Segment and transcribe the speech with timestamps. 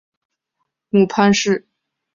[0.89, 1.67] 母潘氏。